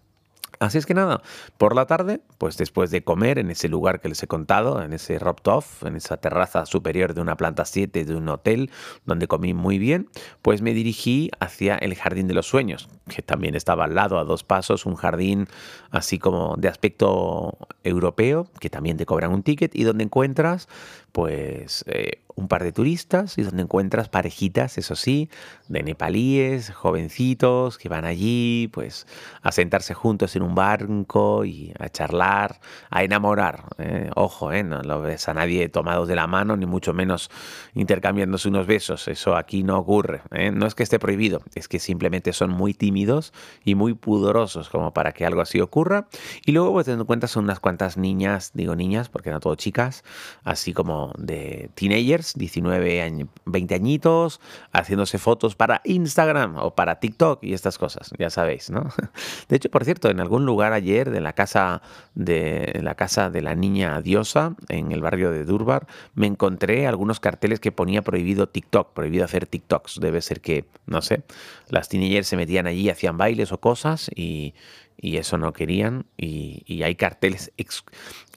Así 0.61 0.77
es 0.77 0.85
que 0.85 0.93
nada, 0.93 1.23
por 1.57 1.75
la 1.75 1.87
tarde, 1.87 2.21
pues 2.37 2.55
después 2.55 2.91
de 2.91 3.03
comer 3.03 3.39
en 3.39 3.49
ese 3.49 3.67
lugar 3.67 3.99
que 3.99 4.09
les 4.09 4.21
he 4.21 4.27
contado, 4.27 4.83
en 4.83 4.93
ese 4.93 5.17
Roptoff, 5.17 5.83
en 5.83 5.95
esa 5.95 6.17
terraza 6.17 6.67
superior 6.67 7.15
de 7.15 7.21
una 7.21 7.35
planta 7.35 7.65
7 7.65 8.05
de 8.05 8.15
un 8.15 8.29
hotel 8.29 8.69
donde 9.05 9.27
comí 9.27 9.55
muy 9.55 9.79
bien, 9.79 10.09
pues 10.43 10.61
me 10.61 10.75
dirigí 10.75 11.31
hacia 11.39 11.77
el 11.77 11.95
Jardín 11.95 12.27
de 12.27 12.35
los 12.35 12.45
Sueños, 12.45 12.89
que 13.09 13.23
también 13.23 13.55
estaba 13.55 13.85
al 13.85 13.95
lado, 13.95 14.19
a 14.19 14.23
dos 14.23 14.43
pasos, 14.43 14.85
un 14.85 14.95
jardín 14.95 15.47
así 15.89 16.19
como 16.19 16.55
de 16.57 16.67
aspecto 16.67 17.57
europeo, 17.83 18.47
que 18.59 18.69
también 18.69 18.97
te 18.97 19.07
cobran 19.07 19.33
un 19.33 19.41
ticket 19.41 19.73
y 19.73 19.83
donde 19.83 20.03
encuentras 20.03 20.67
pues 21.11 21.83
eh, 21.87 22.21
un 22.35 22.47
par 22.47 22.63
de 22.63 22.71
turistas 22.71 23.37
y 23.37 23.43
donde 23.43 23.63
encuentras 23.63 24.09
parejitas, 24.09 24.77
eso 24.77 24.95
sí, 24.95 25.29
de 25.67 25.83
nepalíes, 25.83 26.71
jovencitos 26.71 27.77
que 27.77 27.89
van 27.89 28.05
allí, 28.05 28.69
pues 28.73 29.07
a 29.41 29.51
sentarse 29.51 29.93
juntos 29.93 30.35
en 30.35 30.43
un 30.43 30.55
barco 30.55 31.45
y 31.45 31.73
a 31.79 31.89
charlar, 31.89 32.59
a 32.89 33.03
enamorar. 33.03 33.65
¿eh? 33.77 34.09
Ojo, 34.15 34.51
¿eh? 34.51 34.63
no 34.63 34.81
lo 34.81 35.01
ves 35.01 35.27
a 35.29 35.33
nadie 35.33 35.69
tomados 35.69 36.07
de 36.07 36.15
la 36.15 36.27
mano, 36.27 36.57
ni 36.57 36.65
mucho 36.65 36.93
menos 36.93 37.29
intercambiándose 37.73 38.49
unos 38.49 38.67
besos. 38.67 39.07
Eso 39.07 39.35
aquí 39.35 39.63
no 39.63 39.77
ocurre. 39.77 40.21
¿eh? 40.31 40.51
No 40.51 40.65
es 40.67 40.75
que 40.75 40.83
esté 40.83 40.99
prohibido, 40.99 41.41
es 41.55 41.67
que 41.67 41.79
simplemente 41.79 42.33
son 42.33 42.51
muy 42.51 42.73
tímidos 42.73 43.33
y 43.63 43.75
muy 43.75 43.93
pudorosos 43.93 44.69
como 44.69 44.93
para 44.93 45.11
que 45.11 45.25
algo 45.25 45.41
así 45.41 45.59
ocurra. 45.61 46.07
Y 46.45 46.51
luego, 46.51 46.73
pues, 46.73 46.85
teniendo 46.85 47.03
en 47.03 47.07
cuenta, 47.07 47.27
son 47.27 47.45
unas 47.45 47.59
cuantas 47.59 47.97
niñas, 47.97 48.51
digo 48.53 48.75
niñas 48.75 49.09
porque 49.09 49.31
no 49.31 49.39
todo 49.39 49.55
chicas, 49.55 50.03
así 50.43 50.73
como 50.73 51.00
de 51.17 51.69
teenagers, 51.75 52.33
19, 52.35 53.27
20 53.45 53.75
añitos, 53.75 54.39
haciéndose 54.71 55.17
fotos 55.17 55.55
para 55.55 55.81
Instagram 55.83 56.57
o 56.57 56.75
para 56.75 56.99
TikTok 56.99 57.43
y 57.43 57.53
estas 57.53 57.77
cosas, 57.77 58.11
ya 58.17 58.29
sabéis, 58.29 58.69
¿no? 58.69 58.89
De 59.49 59.55
hecho, 59.55 59.69
por 59.69 59.85
cierto, 59.85 60.09
en 60.09 60.19
algún 60.19 60.45
lugar 60.45 60.73
ayer 60.73 61.09
de 61.09 61.21
la 61.21 61.33
casa 61.33 61.81
de 62.15 62.79
la 62.81 62.95
casa 62.95 63.29
de 63.29 63.41
la 63.41 63.55
niña 63.55 64.01
diosa 64.01 64.55
en 64.69 64.91
el 64.91 65.01
barrio 65.01 65.31
de 65.31 65.45
Durbar, 65.45 65.87
me 66.13 66.27
encontré 66.27 66.87
algunos 66.87 67.19
carteles 67.19 67.59
que 67.59 67.71
ponía 67.71 68.01
prohibido 68.01 68.47
TikTok, 68.47 68.93
prohibido 68.93 69.25
hacer 69.25 69.45
TikToks. 69.45 69.99
Debe 69.99 70.21
ser 70.21 70.41
que, 70.41 70.65
no 70.85 71.01
sé, 71.01 71.23
las 71.69 71.89
teenagers 71.89 72.27
se 72.27 72.37
metían 72.37 72.67
allí, 72.67 72.89
hacían 72.89 73.17
bailes 73.17 73.51
o 73.51 73.59
cosas 73.59 74.09
y, 74.15 74.53
eso 75.01 75.37
no 75.37 75.53
querían. 75.53 76.05
Y, 76.17 76.83
hay 76.83 76.95
carteles 76.95 77.51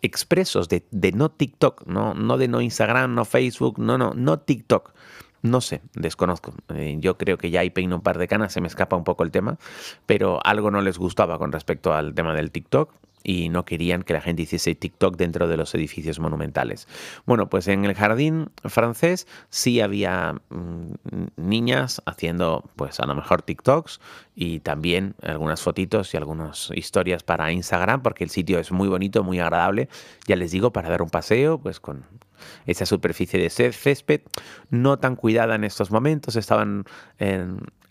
expresos 0.03 0.69
de, 0.69 0.83
no 1.15 1.31
TikTok, 1.31 1.87
no, 1.87 2.15
no 2.15 2.39
de 2.39 2.49
no 2.49 2.61
Instagram, 2.61 3.15
no 3.15 3.25
Facebook, 3.25 3.79
no, 3.79 3.99
no, 3.99 4.13
no 4.15 4.39
TikTok. 4.39 4.93
No 5.43 5.61
sé, 5.61 5.83
desconozco. 5.93 6.55
Eh, 6.75 6.97
yo 7.01 7.19
creo 7.19 7.37
que 7.37 7.51
ya 7.51 7.61
hay 7.61 7.69
peino 7.69 7.97
un 7.97 8.03
par 8.03 8.17
de 8.17 8.29
canas, 8.29 8.53
se 8.53 8.63
me 8.63 8.67
escapa 8.67 8.97
un 8.97 9.05
poco 9.05 9.25
el 9.25 9.31
tema, 9.31 9.59
pero 10.07 10.41
algo 10.45 10.71
no 10.71 10.81
les 10.81 10.97
gustaba 10.97 11.39
con 11.39 11.53
respecto 11.53 11.93
al 11.93 12.15
tema 12.15 12.35
del 12.35 12.51
TikTok 12.51 12.91
y 13.25 13.49
no 13.49 13.65
querían 13.65 14.03
que 14.03 14.13
la 14.13 14.21
gente 14.21 14.43
hiciese 14.43 14.75
TikTok 14.75 15.17
dentro 15.17 15.49
de 15.49 15.57
los 15.57 15.75
edificios 15.75 16.21
monumentales. 16.21 16.87
Bueno, 17.25 17.49
pues 17.49 17.67
en 17.67 17.85
el 17.87 17.95
jardín 17.95 18.51
francés 18.65 19.27
sí 19.49 19.81
había 19.81 20.35
mm, 20.51 20.93
niñas 21.37 22.03
haciendo 22.05 22.71
pues 22.77 23.01
a 23.01 23.07
lo 23.07 23.15
mejor 23.15 23.43
TikToks 23.43 24.01
y 24.37 24.61
también 24.61 25.15
algunas 25.23 25.63
fotitos 25.63 26.13
y 26.13 26.19
algunas 26.19 26.71
historias 26.75 27.23
para 27.23 27.51
Instagram 27.51 28.03
porque 28.03 28.25
el 28.25 28.31
sitio 28.31 28.59
es 28.59 28.71
muy 28.71 28.89
bonito, 28.89 29.25
muy 29.25 29.41
agradable, 29.41 29.89
ya 30.27 30.37
les 30.37 30.53
digo, 30.53 30.73
para 30.73 30.91
dar 30.91 31.03
un 31.03 31.11
paseo 31.11 31.59
pues 31.59 31.81
con 31.81 32.05
esa 32.67 32.85
superficie 32.85 33.41
de 33.41 33.49
césped, 33.49 34.21
no 34.71 34.99
tan 34.99 35.17
cuidada 35.17 35.55
en 35.55 35.65
estos 35.65 35.91
momentos, 35.91 36.37
estaban 36.37 36.85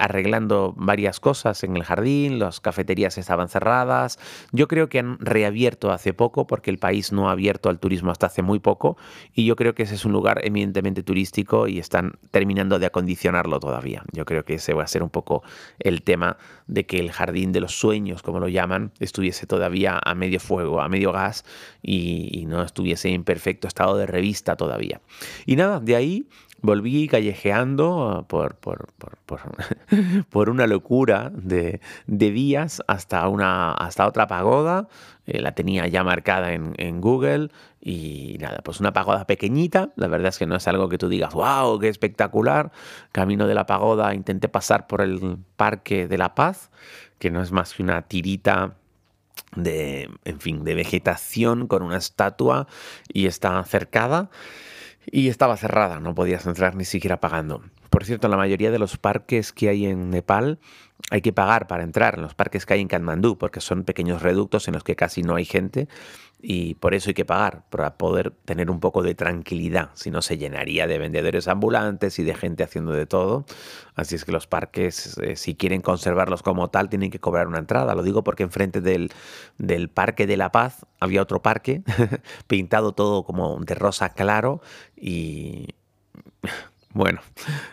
arreglando 0.04 0.74
varias 0.76 1.22
cosas 1.22 1.64
en 1.64 1.78
el 1.78 1.84
jardín, 1.84 2.38
las 2.38 2.60
cafeterías 2.60 3.18
estaban 3.18 3.48
cerradas, 3.48 4.20
yo 4.52 4.68
creo 4.68 4.90
que 4.90 5.00
han 5.00 5.18
reabierto 5.20 5.92
hace 5.92 6.14
poco 6.14 6.46
porque 6.46 6.72
el 6.72 6.78
país 6.78 7.14
no 7.14 7.30
ha 7.30 7.32
abierto 7.32 7.70
al 7.70 7.80
turismo 7.80 8.12
hasta 8.12 8.28
hace 8.28 8.42
muy 8.42 8.60
poco 8.60 8.98
y 9.34 9.46
yo 9.46 9.56
creo 9.56 9.74
que 9.74 9.84
ese 9.84 9.96
es 9.96 10.04
un 10.04 10.12
lugar 10.12 10.42
eminentemente 10.44 11.04
turístico 11.04 11.68
y 11.68 11.80
están 11.80 12.20
terminando 12.32 12.80
de 12.80 12.86
acondicionarlo 12.86 13.62
todavía. 13.62 14.04
Yo 14.12 14.26
creo 14.26 14.44
que 14.44 14.56
ese 14.56 14.74
va 14.74 14.84
a 14.84 14.88
ser 14.88 15.04
un 15.04 15.10
poco 15.10 15.42
el 15.80 16.02
tema 16.02 16.36
de 16.68 16.86
que 16.86 17.00
el 17.00 17.12
jardín 17.12 17.54
de 17.54 17.62
los 17.62 17.80
sueños, 17.80 18.22
como 18.22 18.42
lo 18.42 18.50
llaman, 18.50 18.92
estuviese 19.00 19.48
todavía 19.48 20.02
a 20.04 20.16
medio 20.16 20.42
fuego, 20.42 20.82
a 20.82 20.90
medio 20.90 21.14
gas 21.14 21.46
y, 21.82 22.30
y 22.38 22.46
no 22.46 22.62
estuviese 22.62 23.10
en 23.10 23.24
perfecto 23.24 23.70
estado 23.70 23.96
de 23.96 24.06
revista 24.06 24.58
todavía. 24.58 25.00
Y 25.46 25.56
nada, 25.56 25.80
de 25.80 25.96
ahí 25.96 26.28
volví 26.64 27.10
callejeando 27.10 28.26
por, 28.30 28.56
por, 28.56 28.88
por, 29.26 30.50
una 30.50 30.66
locura 30.66 31.30
de, 31.36 31.82
días 32.08 32.82
hasta, 32.88 33.28
una, 33.28 33.74
hasta 33.74 34.08
otra 34.08 34.28
pagoda. 34.28 34.88
Eh, 35.28 35.42
la 35.42 35.54
tenía 35.54 35.88
ya 35.88 36.04
marcada 36.04 36.54
en, 36.54 36.74
en, 36.78 37.02
Google 37.02 37.50
y 37.82 38.38
nada, 38.40 38.62
pues 38.64 38.80
una 38.80 38.94
pagoda 38.94 39.28
pequeñita. 39.28 39.92
La 39.98 40.08
verdad 40.08 40.30
es 40.30 40.40
que 40.40 40.48
no 40.48 40.56
es 40.56 40.68
algo 40.68 40.88
que 40.88 40.98
tú 40.98 41.10
digas, 41.10 41.34
wow, 41.34 41.78
qué 41.80 41.90
espectacular. 41.90 42.72
Camino 43.12 43.46
de 43.46 43.56
la 43.56 43.66
pagoda 43.66 44.16
intenté 44.16 44.48
pasar 44.48 44.88
por 44.88 45.02
el 45.02 45.38
Parque 45.58 46.08
de 46.08 46.18
la 46.18 46.34
Paz, 46.34 46.72
que 47.20 47.30
no 47.30 47.42
es 47.42 47.52
más 47.52 47.74
que 47.74 47.84
una 47.84 48.04
tirita 48.04 48.76
de, 49.56 50.10
en 50.24 50.40
fin, 50.40 50.64
de 50.64 50.76
vegetación 50.76 51.68
con 51.68 51.84
una 51.84 51.98
estatua 51.98 52.68
y 53.12 53.28
está 53.28 53.62
cercada 53.66 54.30
y 55.06 55.30
estaba 55.30 55.58
cerrada, 55.58 56.00
no 56.00 56.16
podías 56.16 56.46
entrar 56.46 56.76
ni 56.76 56.86
siquiera 56.86 57.20
pagando. 57.20 57.62
Por 57.94 58.06
cierto, 58.06 58.28
la 58.28 58.38
mayoría 58.38 58.72
de 58.72 58.80
los 58.80 58.98
parques 58.98 59.54
que 59.54 59.70
hay 59.70 59.86
en 59.86 60.10
Nepal 60.10 60.58
hay 61.12 61.22
que 61.22 61.32
pagar 61.32 61.68
para 61.68 61.84
entrar, 61.84 62.16
en 62.16 62.24
los 62.24 62.34
parques 62.34 62.66
que 62.66 62.74
hay 62.74 62.82
en 62.82 62.88
Kathmandú, 62.88 63.38
porque 63.38 63.62
son 63.62 63.84
pequeños 63.84 64.24
reductos 64.24 64.68
en 64.68 64.74
los 64.74 64.84
que 64.84 64.96
casi 64.96 65.22
no 65.22 65.36
hay 65.36 65.46
gente 65.46 65.88
y 66.42 66.74
por 66.74 66.96
eso 66.96 67.12
hay 67.12 67.14
que 67.14 67.24
pagar, 67.24 67.66
para 67.70 68.00
poder 68.00 68.32
tener 68.46 68.72
un 68.72 68.80
poco 68.80 69.04
de 69.04 69.14
tranquilidad, 69.14 69.92
si 69.94 70.10
no 70.10 70.24
se 70.24 70.40
llenaría 70.40 70.88
de 70.88 70.98
vendedores 70.98 71.48
ambulantes 71.48 72.18
y 72.18 72.24
de 72.24 72.34
gente 72.34 72.64
haciendo 72.64 72.94
de 72.94 73.06
todo. 73.06 73.46
Así 73.94 74.16
es 74.16 74.26
que 74.26 74.32
los 74.32 74.48
parques, 74.48 75.20
eh, 75.20 75.36
si 75.36 75.54
quieren 75.54 75.82
conservarlos 75.82 76.42
como 76.42 76.72
tal, 76.72 76.90
tienen 76.90 77.12
que 77.12 77.20
cobrar 77.20 77.48
una 77.48 77.60
entrada. 77.60 77.94
Lo 77.94 78.02
digo 78.02 78.24
porque 78.24 78.42
enfrente 78.42 78.82
del, 78.82 79.12
del 79.60 79.88
Parque 79.88 80.26
de 80.26 80.36
la 80.36 80.52
Paz 80.52 80.88
había 81.00 81.22
otro 81.22 81.44
parque 81.44 81.84
pintado 82.48 82.94
todo 82.94 83.24
como 83.24 83.60
de 83.60 83.76
rosa 83.76 84.10
claro 84.10 84.62
y 84.98 85.68
bueno, 86.94 87.22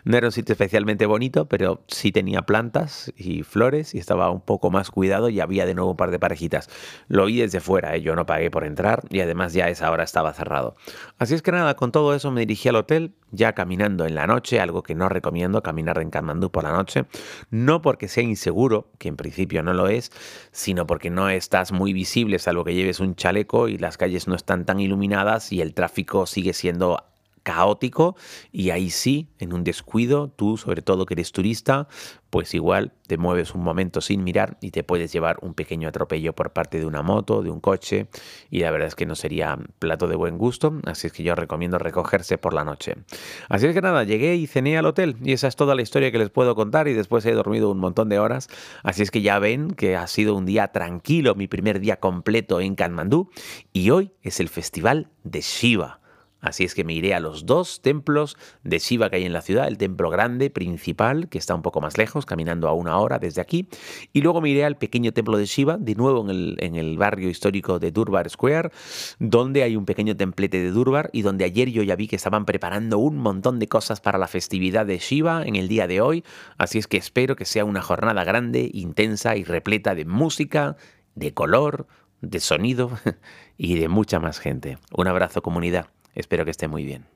no 0.04 0.16
era 0.16 0.28
un 0.28 0.32
sitio 0.32 0.54
especialmente 0.54 1.04
bonito, 1.04 1.46
pero 1.46 1.84
sí 1.88 2.10
tenía 2.10 2.42
plantas 2.42 3.12
y 3.16 3.42
flores 3.42 3.94
y 3.94 3.98
estaba 3.98 4.30
un 4.30 4.40
poco 4.40 4.70
más 4.70 4.90
cuidado 4.90 5.28
y 5.28 5.40
había 5.40 5.66
de 5.66 5.74
nuevo 5.74 5.90
un 5.90 5.96
par 5.96 6.10
de 6.10 6.18
parejitas. 6.18 6.70
Lo 7.08 7.26
vi 7.26 7.40
desde 7.40 7.60
fuera, 7.60 7.94
¿eh? 7.94 8.00
yo 8.00 8.16
no 8.16 8.24
pagué 8.24 8.50
por 8.50 8.64
entrar 8.64 9.02
y 9.10 9.20
además 9.20 9.52
ya 9.52 9.68
esa 9.68 9.90
hora 9.90 10.04
estaba 10.04 10.32
cerrado. 10.32 10.74
Así 11.18 11.34
es 11.34 11.42
que 11.42 11.52
nada, 11.52 11.74
con 11.74 11.92
todo 11.92 12.14
eso 12.14 12.30
me 12.30 12.40
dirigí 12.40 12.70
al 12.70 12.76
hotel, 12.76 13.14
ya 13.30 13.52
caminando 13.52 14.06
en 14.06 14.14
la 14.14 14.26
noche, 14.26 14.58
algo 14.58 14.82
que 14.82 14.94
no 14.94 15.08
recomiendo, 15.08 15.62
caminar 15.62 15.98
en 15.98 16.10
Kathmandú 16.10 16.50
por 16.50 16.64
la 16.64 16.72
noche, 16.72 17.04
no 17.50 17.82
porque 17.82 18.08
sea 18.08 18.24
inseguro, 18.24 18.90
que 18.98 19.08
en 19.08 19.16
principio 19.16 19.62
no 19.62 19.74
lo 19.74 19.88
es, 19.88 20.12
sino 20.50 20.86
porque 20.86 21.10
no 21.10 21.28
estás 21.28 21.72
muy 21.72 21.92
visible, 21.92 22.38
salvo 22.38 22.64
que 22.64 22.74
lleves 22.74 23.00
un 23.00 23.14
chaleco 23.14 23.68
y 23.68 23.76
las 23.76 23.98
calles 23.98 24.28
no 24.28 24.34
están 24.34 24.64
tan 24.64 24.80
iluminadas 24.80 25.52
y 25.52 25.60
el 25.60 25.74
tráfico 25.74 26.24
sigue 26.26 26.54
siendo 26.54 27.04
caótico 27.42 28.16
y 28.52 28.70
ahí 28.70 28.90
sí, 28.90 29.28
en 29.38 29.52
un 29.52 29.64
descuido, 29.64 30.28
tú 30.28 30.56
sobre 30.56 30.82
todo 30.82 31.06
que 31.06 31.14
eres 31.14 31.32
turista, 31.32 31.88
pues 32.30 32.54
igual 32.54 32.92
te 33.06 33.18
mueves 33.18 33.54
un 33.54 33.62
momento 33.62 34.00
sin 34.00 34.22
mirar 34.22 34.56
y 34.60 34.70
te 34.70 34.84
puedes 34.84 35.12
llevar 35.12 35.38
un 35.42 35.54
pequeño 35.54 35.88
atropello 35.88 36.32
por 36.32 36.52
parte 36.52 36.78
de 36.78 36.86
una 36.86 37.02
moto, 37.02 37.42
de 37.42 37.50
un 37.50 37.60
coche 37.60 38.06
y 38.50 38.60
la 38.60 38.70
verdad 38.70 38.88
es 38.88 38.94
que 38.94 39.06
no 39.06 39.16
sería 39.16 39.58
plato 39.78 40.06
de 40.06 40.16
buen 40.16 40.38
gusto, 40.38 40.80
así 40.84 41.08
es 41.08 41.12
que 41.12 41.24
yo 41.24 41.34
recomiendo 41.34 41.78
recogerse 41.78 42.38
por 42.38 42.54
la 42.54 42.64
noche. 42.64 42.94
Así 43.48 43.66
es 43.66 43.74
que 43.74 43.82
nada, 43.82 44.04
llegué 44.04 44.36
y 44.36 44.46
cené 44.46 44.78
al 44.78 44.86
hotel 44.86 45.16
y 45.22 45.32
esa 45.32 45.48
es 45.48 45.56
toda 45.56 45.74
la 45.74 45.82
historia 45.82 46.12
que 46.12 46.18
les 46.18 46.30
puedo 46.30 46.54
contar 46.54 46.86
y 46.88 46.94
después 46.94 47.26
he 47.26 47.32
dormido 47.32 47.70
un 47.70 47.78
montón 47.78 48.08
de 48.08 48.18
horas, 48.18 48.48
así 48.82 49.02
es 49.02 49.10
que 49.10 49.22
ya 49.22 49.38
ven 49.38 49.72
que 49.72 49.96
ha 49.96 50.06
sido 50.06 50.36
un 50.36 50.46
día 50.46 50.68
tranquilo, 50.68 51.34
mi 51.34 51.48
primer 51.48 51.80
día 51.80 51.98
completo 51.98 52.60
en 52.60 52.76
Kathmandú 52.76 53.30
y 53.72 53.90
hoy 53.90 54.12
es 54.22 54.40
el 54.40 54.48
festival 54.48 55.08
de 55.24 55.40
Shiva. 55.40 56.00
Así 56.40 56.64
es 56.64 56.74
que 56.74 56.84
me 56.84 56.92
iré 56.92 57.14
a 57.14 57.20
los 57.20 57.46
dos 57.46 57.82
templos 57.82 58.36
de 58.64 58.78
Shiva 58.78 59.10
que 59.10 59.16
hay 59.16 59.24
en 59.24 59.32
la 59.32 59.42
ciudad, 59.42 59.68
el 59.68 59.78
templo 59.78 60.10
grande 60.10 60.50
principal, 60.50 61.28
que 61.28 61.38
está 61.38 61.54
un 61.54 61.62
poco 61.62 61.80
más 61.80 61.98
lejos, 61.98 62.26
caminando 62.26 62.68
a 62.68 62.72
una 62.72 62.98
hora 62.98 63.18
desde 63.18 63.40
aquí, 63.40 63.68
y 64.12 64.22
luego 64.22 64.40
me 64.40 64.48
iré 64.48 64.64
al 64.64 64.76
pequeño 64.76 65.12
templo 65.12 65.36
de 65.36 65.46
Shiva, 65.46 65.76
de 65.76 65.94
nuevo 65.94 66.22
en 66.22 66.30
el, 66.30 66.56
en 66.60 66.76
el 66.76 66.96
barrio 66.96 67.28
histórico 67.28 67.78
de 67.78 67.92
Durbar 67.92 68.30
Square, 68.30 68.70
donde 69.18 69.62
hay 69.62 69.76
un 69.76 69.84
pequeño 69.84 70.16
templete 70.16 70.60
de 70.60 70.70
Durbar 70.70 71.10
y 71.12 71.22
donde 71.22 71.44
ayer 71.44 71.70
yo 71.70 71.82
ya 71.82 71.96
vi 71.96 72.08
que 72.08 72.16
estaban 72.16 72.46
preparando 72.46 72.98
un 72.98 73.18
montón 73.18 73.58
de 73.58 73.68
cosas 73.68 74.00
para 74.00 74.18
la 74.18 74.28
festividad 74.28 74.86
de 74.86 74.98
Shiva 74.98 75.42
en 75.44 75.56
el 75.56 75.68
día 75.68 75.86
de 75.86 76.00
hoy, 76.00 76.24
así 76.56 76.78
es 76.78 76.86
que 76.86 76.96
espero 76.96 77.36
que 77.36 77.44
sea 77.44 77.64
una 77.64 77.82
jornada 77.82 78.24
grande, 78.24 78.70
intensa 78.72 79.36
y 79.36 79.44
repleta 79.44 79.94
de 79.94 80.04
música, 80.04 80.76
de 81.14 81.34
color, 81.34 81.86
de 82.20 82.40
sonido 82.40 82.90
y 83.58 83.78
de 83.78 83.88
mucha 83.88 84.20
más 84.20 84.38
gente. 84.38 84.78
Un 84.92 85.08
abrazo 85.08 85.42
comunidad. 85.42 85.86
Espero 86.14 86.44
que 86.44 86.50
esté 86.50 86.68
muy 86.68 86.84
bien. 86.84 87.06